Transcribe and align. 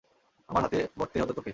আমার 0.49 0.61
হাতে 0.63 0.79
মরতে 0.97 1.17
হতো 1.21 1.33
তোকে। 1.33 1.49